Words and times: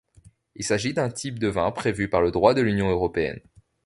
Il 0.55 0.63
s'agit 0.63 0.95
d'un 0.95 1.11
type 1.11 1.37
de 1.37 1.47
vin 1.47 1.69
prévu 1.69 2.09
par 2.09 2.23
le 2.23 2.31
droit 2.31 2.55
de 2.55 2.61
l'Union 2.61 2.89
européenne. 2.89 3.39